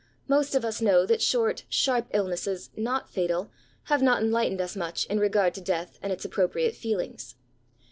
[0.27, 3.51] Most of us know that short, sharp ill* nesses, not fatal,
[3.83, 7.35] have not enlightened us much in regard to death and its appropriate feelings.